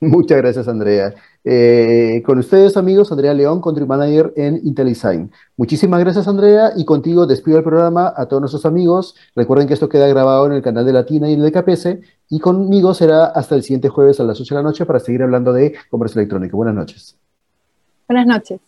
Muchas 0.00 0.38
gracias, 0.38 0.68
Andrea. 0.68 1.14
Eh, 1.42 2.22
con 2.24 2.38
ustedes, 2.38 2.76
amigos, 2.76 3.10
Andrea 3.10 3.34
León, 3.34 3.60
Country 3.60 3.84
Manager 3.84 4.32
en 4.36 4.60
IntelliSign. 4.62 5.30
Muchísimas 5.56 6.00
gracias, 6.00 6.28
Andrea, 6.28 6.72
y 6.76 6.84
contigo 6.84 7.26
despido 7.26 7.58
el 7.58 7.64
programa 7.64 8.12
a 8.16 8.26
todos 8.26 8.40
nuestros 8.40 8.64
amigos. 8.64 9.16
Recuerden 9.34 9.66
que 9.66 9.74
esto 9.74 9.88
queda 9.88 10.06
grabado 10.06 10.46
en 10.46 10.52
el 10.52 10.62
canal 10.62 10.84
de 10.84 10.92
Latina 10.92 11.28
y 11.28 11.34
en 11.34 11.42
el 11.42 11.52
KPS, 11.52 11.98
y 12.28 12.38
conmigo 12.38 12.94
será 12.94 13.26
hasta 13.26 13.54
el 13.54 13.62
siguiente 13.62 13.88
jueves 13.88 14.20
a 14.20 14.24
las 14.24 14.40
8 14.40 14.54
de 14.54 14.62
la 14.62 14.68
noche 14.68 14.86
para 14.86 15.00
seguir 15.00 15.22
hablando 15.22 15.52
de 15.52 15.74
comercio 15.90 16.20
electrónico. 16.20 16.56
Buenas 16.56 16.74
noches. 16.74 17.16
Buenas 18.06 18.26
noches. 18.26 18.67